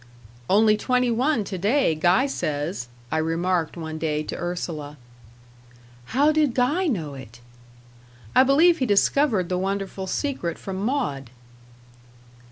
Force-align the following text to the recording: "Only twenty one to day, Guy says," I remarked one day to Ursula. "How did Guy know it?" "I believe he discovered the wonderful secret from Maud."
"Only 0.49 0.77
twenty 0.77 1.11
one 1.11 1.43
to 1.43 1.59
day, 1.59 1.93
Guy 1.93 2.25
says," 2.25 2.87
I 3.11 3.19
remarked 3.19 3.77
one 3.77 3.99
day 3.99 4.23
to 4.23 4.35
Ursula. 4.35 4.97
"How 6.05 6.31
did 6.31 6.55
Guy 6.55 6.87
know 6.87 7.13
it?" 7.13 7.39
"I 8.35 8.41
believe 8.41 8.79
he 8.79 8.87
discovered 8.87 9.47
the 9.47 9.59
wonderful 9.59 10.07
secret 10.07 10.57
from 10.57 10.77
Maud." 10.77 11.29